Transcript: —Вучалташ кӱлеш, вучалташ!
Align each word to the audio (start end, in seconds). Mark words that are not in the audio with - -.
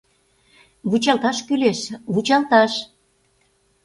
—Вучалташ 0.89 1.37
кӱлеш, 1.47 1.79
вучалташ! 2.13 2.73